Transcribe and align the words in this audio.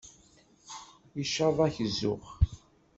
Icaḍ-ak 1.21 1.75
zzux. 1.93 2.25